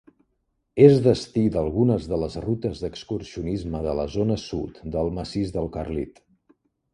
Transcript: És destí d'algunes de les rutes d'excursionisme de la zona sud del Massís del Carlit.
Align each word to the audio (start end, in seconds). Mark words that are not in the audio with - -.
És 0.85 0.93
destí 1.07 1.43
d'algunes 1.55 2.07
de 2.11 2.19
les 2.21 2.37
rutes 2.45 2.81
d'excursionisme 2.85 3.83
de 3.89 3.93
la 4.01 4.07
zona 4.15 4.39
sud 4.47 4.81
del 4.97 5.13
Massís 5.21 5.55
del 5.59 5.71
Carlit. 5.77 6.19